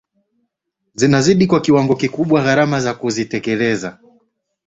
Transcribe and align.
zinazidi 0.95 1.47
kwa 1.47 1.61
kiwango 1.61 1.95
kikubwa 1.95 2.41
gharama 2.43 2.79
za 2.79 2.93
kuzitekeleza 2.93 3.99